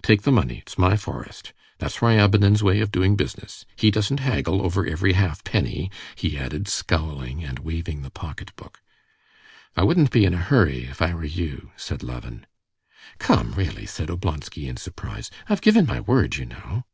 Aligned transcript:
"Take 0.00 0.22
the 0.22 0.32
money; 0.32 0.60
it's 0.64 0.78
my 0.78 0.96
forest. 0.96 1.52
That's 1.76 1.98
Ryabinin's 2.00 2.62
way 2.62 2.80
of 2.80 2.90
doing 2.90 3.16
business; 3.16 3.66
he 3.76 3.90
doesn't 3.90 4.18
haggle 4.20 4.62
over 4.62 4.86
every 4.86 5.12
half 5.12 5.44
penny," 5.44 5.90
he 6.16 6.38
added, 6.38 6.68
scowling 6.68 7.44
and 7.44 7.58
waving 7.58 8.00
the 8.00 8.08
pocketbook. 8.08 8.80
"I 9.76 9.82
wouldn't 9.84 10.10
be 10.10 10.24
in 10.24 10.32
a 10.32 10.38
hurry 10.38 10.84
if 10.86 11.02
I 11.02 11.12
were 11.12 11.26
you," 11.26 11.70
said 11.76 12.02
Levin. 12.02 12.46
"Come, 13.18 13.52
really," 13.52 13.84
said 13.84 14.08
Oblonsky 14.08 14.68
in 14.68 14.78
surprise. 14.78 15.30
"I've 15.50 15.60
given 15.60 15.84
my 15.84 16.00
word, 16.00 16.36
you 16.38 16.46
know." 16.46 16.84